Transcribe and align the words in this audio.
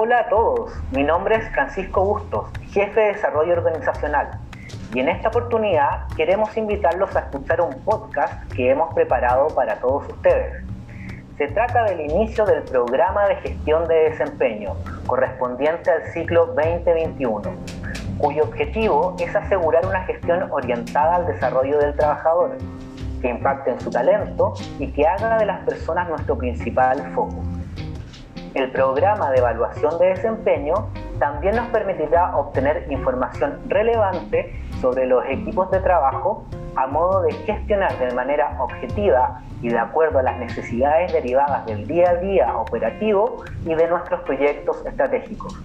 Hola 0.00 0.20
a 0.20 0.28
todos, 0.28 0.70
mi 0.92 1.02
nombre 1.02 1.34
es 1.34 1.50
Francisco 1.50 2.04
Bustos, 2.04 2.52
jefe 2.70 3.00
de 3.00 3.06
desarrollo 3.14 3.54
organizacional, 3.54 4.30
y 4.94 5.00
en 5.00 5.08
esta 5.08 5.26
oportunidad 5.26 6.06
queremos 6.16 6.56
invitarlos 6.56 7.16
a 7.16 7.22
escuchar 7.22 7.60
un 7.60 7.72
podcast 7.82 8.48
que 8.52 8.70
hemos 8.70 8.94
preparado 8.94 9.48
para 9.48 9.80
todos 9.80 10.06
ustedes. 10.08 10.64
Se 11.36 11.48
trata 11.48 11.82
del 11.82 12.02
inicio 12.02 12.46
del 12.46 12.62
programa 12.62 13.26
de 13.26 13.36
gestión 13.38 13.88
de 13.88 14.10
desempeño 14.10 14.76
correspondiente 15.04 15.90
al 15.90 16.04
ciclo 16.12 16.46
2021, 16.46 17.42
cuyo 18.18 18.44
objetivo 18.44 19.16
es 19.18 19.34
asegurar 19.34 19.84
una 19.84 20.04
gestión 20.04 20.48
orientada 20.52 21.16
al 21.16 21.26
desarrollo 21.26 21.76
del 21.76 21.96
trabajador, 21.96 22.56
que 23.20 23.30
impacte 23.30 23.72
en 23.72 23.80
su 23.80 23.90
talento 23.90 24.54
y 24.78 24.92
que 24.92 25.08
haga 25.08 25.38
de 25.38 25.46
las 25.46 25.58
personas 25.64 26.08
nuestro 26.08 26.38
principal 26.38 27.02
foco. 27.16 27.42
El 28.58 28.72
programa 28.72 29.30
de 29.30 29.38
evaluación 29.38 29.96
de 30.00 30.06
desempeño 30.06 30.74
también 31.20 31.54
nos 31.54 31.68
permitirá 31.68 32.36
obtener 32.36 32.88
información 32.90 33.60
relevante 33.68 34.52
sobre 34.80 35.06
los 35.06 35.24
equipos 35.26 35.70
de 35.70 35.78
trabajo 35.78 36.44
a 36.74 36.88
modo 36.88 37.22
de 37.22 37.32
gestionar 37.34 37.96
de 38.00 38.12
manera 38.16 38.56
objetiva 38.60 39.40
y 39.62 39.68
de 39.68 39.78
acuerdo 39.78 40.18
a 40.18 40.24
las 40.24 40.38
necesidades 40.38 41.12
derivadas 41.12 41.66
del 41.66 41.86
día 41.86 42.10
a 42.10 42.14
día 42.16 42.56
operativo 42.56 43.44
y 43.64 43.76
de 43.76 43.86
nuestros 43.86 44.22
proyectos 44.22 44.84
estratégicos. 44.84 45.56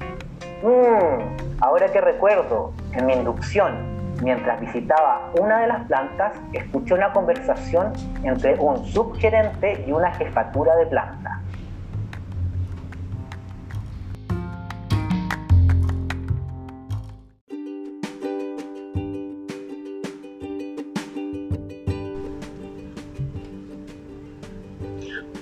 Mm, 0.61 1.61
ahora 1.61 1.87
que 1.87 1.99
recuerdo, 1.99 2.73
en 2.91 3.07
mi 3.07 3.13
inducción, 3.13 3.73
mientras 4.21 4.61
visitaba 4.61 5.31
una 5.39 5.61
de 5.61 5.67
las 5.67 5.87
plantas, 5.87 6.33
escuché 6.53 6.93
una 6.93 7.11
conversación 7.11 7.91
entre 8.21 8.53
un 8.59 8.85
subgerente 8.85 9.83
y 9.87 9.91
una 9.91 10.13
jefatura 10.13 10.75
de 10.75 10.85
planta. 10.85 11.42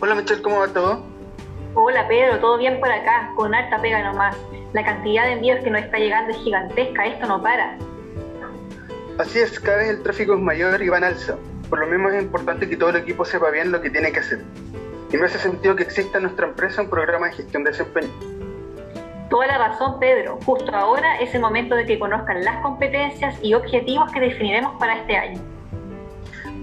Hola 0.03 0.15
Michelle, 0.15 0.41
¿cómo 0.41 0.57
va 0.57 0.67
todo? 0.67 1.03
Hola 1.75 2.07
Pedro, 2.07 2.39
todo 2.39 2.57
bien 2.57 2.79
por 2.79 2.91
acá, 2.91 3.31
con 3.35 3.53
alta 3.53 3.79
pega 3.79 4.01
nomás. 4.01 4.35
La 4.73 4.83
cantidad 4.83 5.25
de 5.25 5.33
envíos 5.33 5.63
que 5.63 5.69
nos 5.69 5.83
está 5.83 5.99
llegando 5.99 6.31
es 6.31 6.37
gigantesca, 6.37 7.05
esto 7.05 7.27
no 7.27 7.39
para. 7.39 7.77
Así 9.19 9.37
es, 9.37 9.59
cada 9.59 9.77
vez 9.77 9.89
el 9.89 10.01
tráfico 10.01 10.33
es 10.33 10.39
mayor 10.39 10.81
y 10.81 10.89
va 10.89 10.97
en 10.97 11.03
alza. 11.03 11.37
Por 11.69 11.81
lo 11.81 11.85
mismo 11.85 12.09
es 12.09 12.19
importante 12.19 12.67
que 12.67 12.77
todo 12.77 12.89
el 12.89 12.95
equipo 12.95 13.25
sepa 13.25 13.51
bien 13.51 13.71
lo 13.71 13.79
que 13.79 13.91
tiene 13.91 14.11
que 14.11 14.21
hacer. 14.21 14.43
Y 15.13 15.17
me 15.17 15.27
hace 15.27 15.37
sentido 15.37 15.75
que 15.75 15.83
exista 15.83 16.17
en 16.17 16.23
nuestra 16.23 16.47
empresa 16.47 16.81
un 16.81 16.89
programa 16.89 17.27
de 17.27 17.33
gestión 17.33 17.63
de 17.63 17.69
desempeño. 17.69 18.09
Toda 19.29 19.45
la 19.45 19.59
razón, 19.59 19.99
Pedro. 19.99 20.39
Justo 20.43 20.75
ahora 20.75 21.19
es 21.19 21.35
el 21.35 21.41
momento 21.41 21.75
de 21.75 21.85
que 21.85 21.99
conozcan 21.99 22.43
las 22.43 22.59
competencias 22.63 23.37
y 23.43 23.53
objetivos 23.53 24.11
que 24.11 24.19
definiremos 24.19 24.79
para 24.79 24.97
este 24.97 25.15
año. 25.15 25.39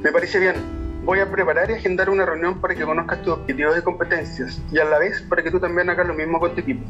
Me 0.02 0.10
parece 0.10 0.40
bien 0.40 0.77
voy 1.08 1.20
a 1.20 1.30
preparar 1.30 1.70
y 1.70 1.72
agendar 1.72 2.10
una 2.10 2.26
reunión 2.26 2.60
para 2.60 2.74
que 2.74 2.84
conozcas 2.84 3.22
tus 3.22 3.32
objetivos 3.32 3.78
y 3.78 3.80
competencias 3.80 4.60
y 4.70 4.78
a 4.78 4.84
la 4.84 4.98
vez 4.98 5.22
para 5.22 5.42
que 5.42 5.50
tú 5.50 5.58
también 5.58 5.88
hagas 5.88 6.06
lo 6.06 6.12
mismo 6.12 6.38
con 6.38 6.54
tu 6.54 6.60
equipo. 6.60 6.84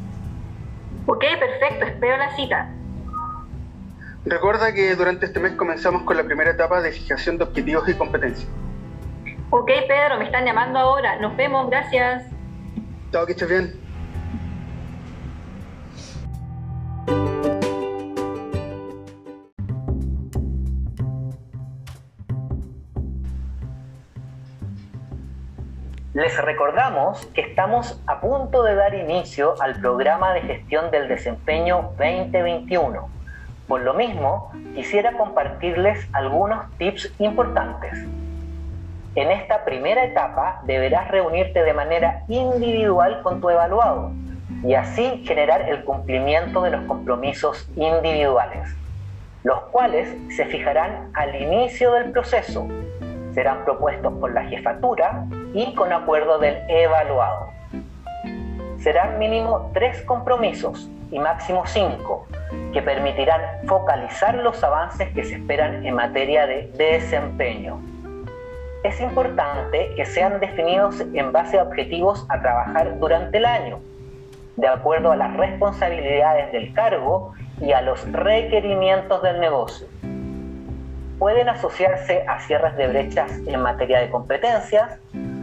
Ok, 1.07 1.25
perfecto, 1.39 1.85
espero 1.85 2.17
la 2.17 2.35
cita. 2.35 2.69
Recuerda 4.25 4.75
que 4.75 4.97
durante 4.97 5.27
este 5.27 5.39
mes 5.39 5.53
comenzamos 5.53 6.03
con 6.03 6.17
la 6.17 6.25
primera 6.25 6.51
etapa 6.51 6.83
de 6.83 6.91
fijación 6.91 7.39
de 7.39 7.45
objetivos 7.45 7.89
y 7.89 7.95
competencias. 7.95 8.49
Ok, 9.51 9.71
Pedro, 9.87 10.19
me 10.19 10.25
están 10.25 10.45
llamando 10.45 10.81
ahora. 10.81 11.21
Nos 11.21 11.37
vemos, 11.37 11.71
gracias. 11.71 12.25
Chao, 13.13 13.25
que 13.25 13.33
estés 13.33 13.49
bien. 13.49 13.88
Les 26.19 26.37
recordamos 26.37 27.27
que 27.27 27.43
estamos 27.43 28.03
a 28.09 28.21
punto 28.21 28.65
de 28.65 28.75
dar 28.75 28.93
inicio 28.93 29.55
al 29.63 29.81
programa 29.81 30.35
de 30.35 30.41
gestión 30.41 30.91
del 30.91 31.07
desempeño 31.07 31.93
2021. 31.97 33.09
Por 33.69 33.83
lo 33.83 33.95
mismo, 33.95 34.51
quisiera 34.75 35.13
compartirles 35.13 36.09
algunos 36.13 36.69
tips 36.77 37.15
importantes. 37.21 38.05
En 39.15 39.31
esta 39.31 39.65
primera 39.65 40.03
etapa 40.03 40.61
deberás 40.65 41.09
reunirte 41.09 41.63
de 41.63 41.73
manera 41.73 42.25
individual 42.27 43.23
con 43.23 43.41
tu 43.41 43.51
evaluado 43.51 44.11
y 44.65 44.75
así 44.75 45.23
generar 45.25 45.71
el 45.71 45.85
cumplimiento 45.85 46.63
de 46.63 46.71
los 46.71 46.85
compromisos 46.87 47.71
individuales, 47.77 48.75
los 49.45 49.61
cuales 49.71 50.13
se 50.35 50.47
fijarán 50.47 51.13
al 51.15 51.41
inicio 51.41 51.93
del 51.93 52.11
proceso 52.11 52.67
serán 53.39 53.65
propuestos 53.65 54.13
por 54.15 54.33
la 54.33 54.43
jefatura 54.47 55.25
y 55.55 55.75
con 55.75 55.93
acuerdo 55.93 56.39
del 56.39 56.57
evaluado. 56.69 57.49
Serán 58.81 59.19
mínimo 59.19 59.71
tres 59.75 60.03
compromisos 60.03 60.89
y 61.11 61.19
máximo 61.19 61.65
cinco 61.67 62.27
que 62.73 62.83
permitirán 62.83 63.41
focalizar 63.67 64.35
los 64.37 64.63
avances 64.63 65.09
que 65.15 65.25
se 65.25 65.37
esperan 65.37 65.85
en 65.85 65.95
materia 65.95 66.47
de 66.47 66.71
desempeño. 66.77 67.81
Es 68.85 69.01
importante 69.01 69.93
que 69.97 70.05
sean 70.05 70.39
definidos 70.39 71.01
en 71.13 71.33
base 71.33 71.59
a 71.59 71.65
objetivos 71.65 72.25
a 72.29 72.41
trabajar 72.41 72.99
durante 72.99 73.39
el 73.39 73.47
año, 73.47 73.81
de 74.57 74.69
acuerdo 74.69 75.13
a 75.13 75.17
las 75.17 75.37
responsabilidades 75.37 76.53
del 76.53 76.73
cargo 76.73 77.33
y 77.61 77.73
a 77.73 77.83
los 77.83 78.11
requerimientos 78.13 79.23
del 79.23 79.41
negocio 79.41 79.89
pueden 81.19 81.49
asociarse 81.49 82.25
a 82.27 82.41
cierres 82.41 82.77
de 82.77 82.87
brechas 82.87 83.31
en 83.47 83.61
materia 83.61 84.01
de 84.01 84.11
competencias, 84.11 84.99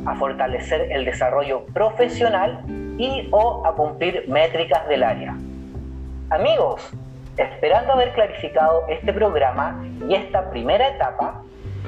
a 0.06 0.16
fortalecer 0.16 0.92
el 0.92 1.06
desarrollo 1.06 1.66
profesional 1.74 2.62
y 2.98 3.28
o 3.32 3.66
a 3.66 3.74
cumplir 3.74 4.28
métricas 4.28 4.88
del 4.88 5.04
área. 5.04 5.36
Amigos, 6.30 6.90
esperando 7.38 7.94
haber 7.94 8.12
clarificado 8.14 8.86
este 8.90 9.14
programa 9.14 9.84
y 10.08 10.16
esta 10.16 10.50
primera 10.50 10.88
etapa, 10.88 11.42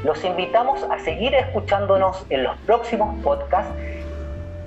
los 0.03 0.23
invitamos 0.23 0.83
a 0.83 1.00
seguir 1.00 1.33
escuchándonos 1.33 2.25
en 2.29 2.44
los 2.44 2.56
próximos 2.59 3.16
podcasts 3.23 3.73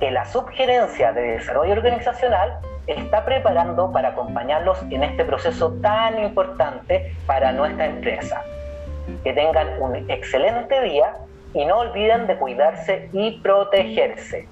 que 0.01 0.11
la 0.11 0.25
Subgerencia 0.25 1.13
de 1.13 1.23
Desarrollo 1.23 1.73
Organizacional 1.73 2.59
está 2.87 3.25
preparando 3.25 3.93
para 3.93 4.09
acompañarlos 4.09 4.83
en 4.91 5.05
este 5.05 5.25
proceso 5.25 5.73
tan 5.83 6.21
importante 6.23 7.15
para 7.27 7.53
nuestra 7.53 7.87
empresa. 7.87 8.43
Que 9.23 9.33
tengan 9.33 9.81
un 9.81 10.11
excelente 10.11 10.81
día 10.83 11.15
y 11.55 11.65
no 11.65 11.79
olviden 11.79 12.27
de 12.27 12.37
cuidarse 12.37 13.09
y 13.13 13.41
protegerse. 13.41 14.47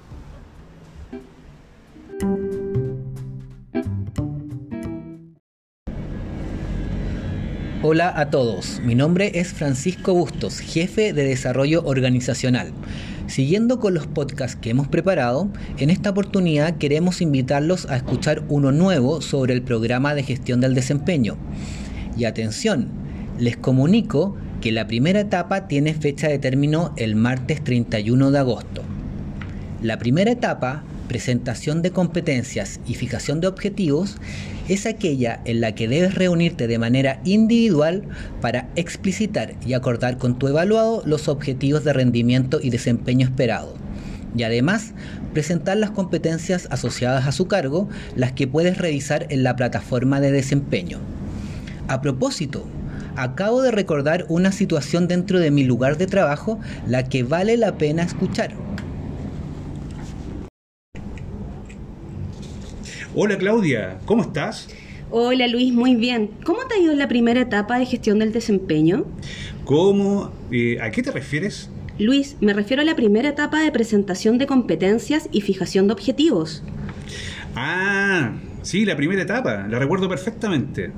Hola 7.80 8.12
a 8.16 8.28
todos, 8.28 8.80
mi 8.80 8.96
nombre 8.96 9.30
es 9.34 9.52
Francisco 9.52 10.12
Bustos, 10.12 10.58
jefe 10.58 11.12
de 11.12 11.24
desarrollo 11.24 11.84
organizacional. 11.84 12.72
Siguiendo 13.28 13.78
con 13.78 13.94
los 13.94 14.08
podcasts 14.08 14.56
que 14.56 14.70
hemos 14.70 14.88
preparado, 14.88 15.48
en 15.78 15.90
esta 15.90 16.10
oportunidad 16.10 16.78
queremos 16.78 17.20
invitarlos 17.20 17.88
a 17.88 17.96
escuchar 17.96 18.42
uno 18.48 18.72
nuevo 18.72 19.20
sobre 19.20 19.54
el 19.54 19.62
programa 19.62 20.14
de 20.14 20.24
gestión 20.24 20.60
del 20.60 20.74
desempeño. 20.74 21.36
Y 22.16 22.24
atención, 22.24 22.88
les 23.38 23.56
comunico 23.56 24.36
que 24.60 24.72
la 24.72 24.86
primera 24.88 25.20
etapa 25.20 25.68
tiene 25.68 25.94
fecha 25.94 26.28
de 26.28 26.38
término 26.38 26.92
el 26.96 27.14
martes 27.14 27.62
31 27.62 28.30
de 28.32 28.38
agosto. 28.38 28.82
La 29.82 29.98
primera 29.98 30.32
etapa, 30.32 30.82
presentación 31.06 31.80
de 31.82 31.92
competencias 31.92 32.80
y 32.84 32.94
fijación 32.94 33.40
de 33.40 33.46
objetivos, 33.46 34.16
es 34.68 34.84
aquella 34.84 35.40
en 35.44 35.60
la 35.60 35.76
que 35.76 35.86
debes 35.86 36.16
reunirte 36.16 36.66
de 36.66 36.78
manera 36.78 37.20
individual 37.24 38.02
para 38.40 38.68
explicitar 38.74 39.54
y 39.64 39.74
acordar 39.74 40.18
con 40.18 40.38
tu 40.38 40.48
evaluado 40.48 41.02
los 41.06 41.28
objetivos 41.28 41.84
de 41.84 41.92
rendimiento 41.92 42.58
y 42.60 42.70
desempeño 42.70 43.26
esperado. 43.26 43.76
Y 44.36 44.42
además, 44.42 44.92
presentar 45.32 45.76
las 45.76 45.90
competencias 45.90 46.66
asociadas 46.70 47.26
a 47.28 47.32
su 47.32 47.46
cargo, 47.46 47.88
las 48.16 48.32
que 48.32 48.48
puedes 48.48 48.76
revisar 48.76 49.26
en 49.30 49.44
la 49.44 49.54
plataforma 49.54 50.20
de 50.20 50.32
desempeño. 50.32 50.98
A 51.86 52.02
propósito, 52.02 52.66
acabo 53.22 53.62
de 53.62 53.70
recordar 53.70 54.26
una 54.28 54.52
situación 54.52 55.08
dentro 55.08 55.40
de 55.40 55.50
mi 55.50 55.64
lugar 55.64 55.98
de 55.98 56.06
trabajo 56.06 56.60
la 56.86 57.08
que 57.08 57.22
vale 57.22 57.56
la 57.56 57.76
pena 57.76 58.02
escuchar. 58.02 58.52
Hola 63.14 63.36
Claudia, 63.36 63.98
¿cómo 64.04 64.22
estás? 64.22 64.68
Hola 65.10 65.48
Luis, 65.48 65.72
muy 65.72 65.96
bien. 65.96 66.30
¿Cómo 66.44 66.60
te 66.68 66.76
ha 66.76 66.78
ido 66.78 66.94
la 66.94 67.08
primera 67.08 67.40
etapa 67.40 67.78
de 67.78 67.86
gestión 67.86 68.18
del 68.20 68.32
desempeño? 68.32 69.06
¿Cómo? 69.64 70.30
Eh, 70.52 70.78
¿A 70.80 70.90
qué 70.90 71.02
te 71.02 71.10
refieres? 71.10 71.70
Luis, 71.98 72.36
me 72.40 72.52
refiero 72.52 72.82
a 72.82 72.84
la 72.84 72.94
primera 72.94 73.30
etapa 73.30 73.60
de 73.60 73.72
presentación 73.72 74.38
de 74.38 74.46
competencias 74.46 75.28
y 75.32 75.40
fijación 75.40 75.88
de 75.88 75.94
objetivos. 75.94 76.62
Ah, 77.56 78.34
Sí, 78.68 78.84
la 78.84 78.96
primera 78.96 79.22
etapa, 79.22 79.66
la 79.66 79.78
recuerdo 79.78 80.08
perfectamente. 80.10 80.90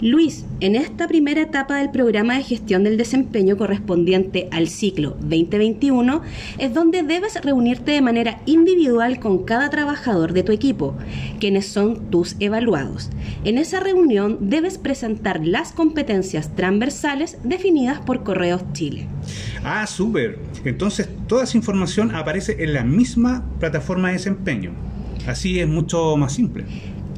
Luis, 0.00 0.44
en 0.60 0.76
esta 0.76 1.08
primera 1.08 1.40
etapa 1.40 1.78
del 1.78 1.90
programa 1.90 2.36
de 2.36 2.44
gestión 2.44 2.84
del 2.84 2.96
desempeño 2.96 3.56
correspondiente 3.56 4.48
al 4.52 4.68
ciclo 4.68 5.16
2021 5.22 6.22
es 6.58 6.72
donde 6.72 7.02
debes 7.02 7.40
reunirte 7.42 7.90
de 7.90 8.00
manera 8.00 8.40
individual 8.46 9.18
con 9.18 9.44
cada 9.44 9.70
trabajador 9.70 10.34
de 10.34 10.44
tu 10.44 10.52
equipo, 10.52 10.96
quienes 11.40 11.66
son 11.66 12.10
tus 12.10 12.36
evaluados. 12.38 13.10
En 13.42 13.58
esa 13.58 13.80
reunión 13.80 14.38
debes 14.40 14.78
presentar 14.78 15.44
las 15.44 15.72
competencias 15.72 16.54
transversales 16.54 17.38
definidas 17.42 17.98
por 17.98 18.22
Correos 18.22 18.62
Chile. 18.72 19.08
Ah, 19.64 19.84
súper. 19.88 20.38
Entonces 20.64 21.08
toda 21.26 21.42
esa 21.42 21.56
información 21.56 22.14
aparece 22.14 22.62
en 22.62 22.74
la 22.74 22.84
misma 22.84 23.44
plataforma 23.58 24.08
de 24.08 24.14
desempeño. 24.14 24.70
Así 25.26 25.58
es 25.58 25.66
mucho 25.66 26.16
más 26.16 26.34
simple. 26.34 26.64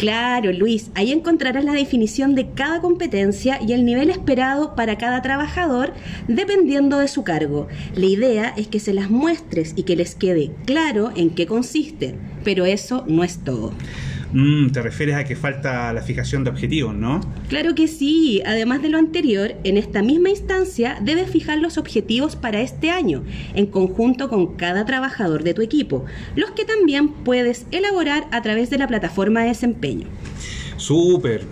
Claro, 0.01 0.51
Luis, 0.51 0.91
ahí 0.95 1.13
encontrarás 1.13 1.63
la 1.63 1.75
definición 1.75 2.35
de 2.35 2.53
cada 2.53 2.81
competencia 2.81 3.61
y 3.61 3.75
el 3.75 3.85
nivel 3.85 4.09
esperado 4.09 4.75
para 4.75 4.97
cada 4.97 5.21
trabajador 5.21 5.93
dependiendo 6.27 6.99
de 7.01 7.07
su 7.07 7.23
cargo. 7.23 7.69
La 7.95 8.07
idea 8.07 8.55
es 8.57 8.67
que 8.69 8.81
se 8.81 8.95
las 8.95 9.11
muestres 9.11 9.75
y 9.77 9.83
que 9.83 9.97
les 9.97 10.15
quede 10.15 10.53
claro 10.65 11.13
en 11.17 11.29
qué 11.29 11.45
consiste, 11.45 12.15
pero 12.45 12.65
eso 12.65 13.05
no 13.07 13.25
es 13.25 13.39
todo. 13.45 13.73
Mm, 14.33 14.69
te 14.71 14.81
refieres 14.81 15.17
a 15.17 15.25
que 15.25 15.35
falta 15.35 15.93
la 15.93 16.03
fijación 16.03 16.45
de 16.45 16.51
objetivos, 16.51 16.95
¿no? 16.95 17.21
Claro 17.49 17.75
que 17.75 17.89
sí. 17.89 18.43
Además 18.47 18.81
de 18.81 18.89
lo 18.89 18.99
anterior, 18.99 19.55
en 19.65 19.77
esta 19.77 20.03
misma 20.03 20.31
instancia 20.31 20.99
debes 21.03 21.31
fijar 21.31 21.59
los 21.59 21.79
objetivos 21.79 22.37
para 22.37 22.61
este 22.61 22.91
año, 22.91 23.25
en 23.55 23.67
conjunto 23.67 24.29
con 24.29 24.57
cada 24.57 24.85
trabajador 24.85 25.43
de 25.43 25.55
tu 25.55 25.63
equipo, 25.63 26.05
los 26.37 26.53
que 26.53 26.65
también 26.65 27.09
puedes 27.09 27.67
elaborar 27.73 28.29
a 28.31 28.41
través 28.43 28.71
de 28.71 28.79
la 28.79 28.87
plataforma 28.87 29.41
de 29.41 29.49
desempeño. 29.49 30.07
Súper. 30.77 31.43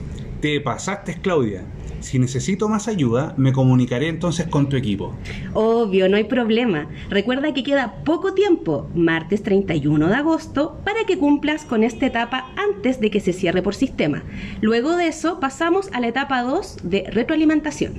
Te 0.41 0.61
pasaste, 0.61 1.19
Claudia. 1.21 1.65
Si 2.01 2.19
necesito 2.19 2.69
más 2.69 2.89
ayuda, 2.89 3.35
me 3.37 3.53
comunicaré 3.53 4.09
entonces 4.09 4.47
con 4.47 4.69
tu 4.69 4.77
equipo. 4.77 5.15
Obvio, 5.55 6.09
no 6.09 6.17
hay 6.17 6.25
problema. 6.25 6.89
Recuerda 7.11 7.53
que 7.53 7.63
queda 7.63 8.03
poco 8.05 8.35
tiempo, 8.35 8.89
martes 8.95 9.43
31 9.43 10.09
de 10.09 10.15
agosto, 10.15 10.81
para 10.85 11.05
que 11.07 11.19
cumplas 11.19 11.65
con 11.65 11.85
esta 11.85 12.07
etapa 12.07 12.53
antes 12.57 13.01
de 13.01 13.11
que 13.11 13.21
se 13.21 13.33
cierre 13.33 13.63
por 13.63 13.75
sistema. 13.75 14.23
Luego 14.61 14.97
de 14.97 15.09
eso, 15.09 15.41
pasamos 15.41 15.91
a 15.93 16.01
la 16.01 16.09
etapa 16.09 16.43
2 16.43 16.79
de 16.85 17.05
retroalimentación. 17.11 17.95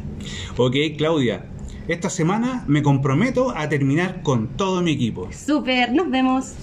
Ok, 0.57 0.75
Claudia. 0.97 1.45
Esta 1.87 2.09
semana 2.09 2.63
me 2.67 2.83
comprometo 2.83 3.49
a 3.57 3.67
terminar 3.67 4.21
con 4.21 4.55
todo 4.55 4.81
mi 4.83 4.91
equipo. 4.91 5.27
Super, 5.31 5.91
nos 5.91 6.09
vemos. 6.11 6.53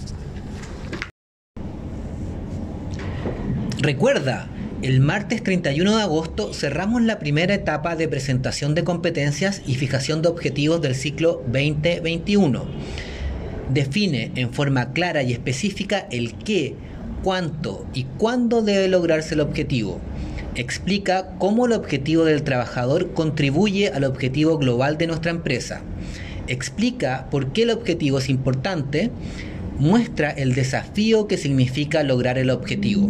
Recuerda, 3.79 4.47
el 4.83 4.99
martes 4.99 5.41
31 5.41 5.97
de 5.97 6.03
agosto 6.03 6.53
cerramos 6.53 7.01
la 7.01 7.17
primera 7.17 7.55
etapa 7.55 7.95
de 7.95 8.07
presentación 8.07 8.75
de 8.75 8.83
competencias 8.83 9.63
y 9.65 9.73
fijación 9.73 10.21
de 10.21 10.29
objetivos 10.29 10.81
del 10.81 10.93
ciclo 10.93 11.41
2021. 11.47 12.65
Define 13.73 14.31
en 14.35 14.53
forma 14.53 14.93
clara 14.93 15.23
y 15.23 15.33
específica 15.33 16.07
el 16.11 16.35
qué, 16.35 16.75
cuánto 17.23 17.87
y 17.95 18.03
cuándo 18.03 18.61
debe 18.61 18.87
lograrse 18.87 19.33
el 19.33 19.41
objetivo. 19.41 19.99
Explica 20.53 21.29
cómo 21.39 21.65
el 21.65 21.73
objetivo 21.73 22.23
del 22.23 22.43
trabajador 22.43 23.13
contribuye 23.13 23.89
al 23.89 24.03
objetivo 24.03 24.59
global 24.59 24.99
de 24.99 25.07
nuestra 25.07 25.31
empresa. 25.31 25.81
Explica 26.47 27.27
por 27.31 27.51
qué 27.51 27.63
el 27.63 27.71
objetivo 27.71 28.19
es 28.19 28.29
importante. 28.29 29.09
Muestra 29.79 30.29
el 30.29 30.53
desafío 30.53 31.27
que 31.27 31.37
significa 31.37 32.03
lograr 32.03 32.37
el 32.37 32.51
objetivo. 32.51 33.09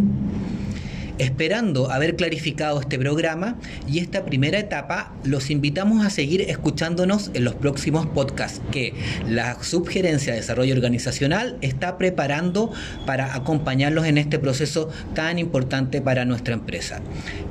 Esperando 1.19 1.91
haber 1.91 2.15
clarificado 2.15 2.79
este 2.79 2.99
programa 2.99 3.57
y 3.87 3.99
esta 3.99 4.23
primera 4.23 4.59
etapa, 4.59 5.13
los 5.23 5.49
invitamos 5.49 6.05
a 6.05 6.09
seguir 6.09 6.41
escuchándonos 6.41 7.31
en 7.33 7.43
los 7.43 7.55
próximos 7.55 8.05
podcasts 8.05 8.61
que 8.71 8.93
la 9.27 9.61
Subgerencia 9.63 10.33
de 10.33 10.39
Desarrollo 10.39 10.75
Organizacional 10.75 11.57
está 11.61 11.97
preparando 11.97 12.71
para 13.05 13.35
acompañarlos 13.35 14.05
en 14.05 14.17
este 14.17 14.37
proceso 14.37 14.89
tan 15.15 15.39
importante 15.39 16.01
para 16.01 16.25
nuestra 16.25 16.53
empresa. 16.53 17.01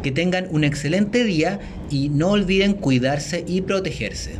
Que 0.02 0.12
tengan 0.12 0.46
un 0.50 0.62
excelente 0.62 1.24
día 1.24 1.58
y 1.90 2.08
no 2.08 2.30
olviden 2.30 2.74
cuidarse 2.74 3.44
y 3.48 3.62
protegerse. 3.62 4.36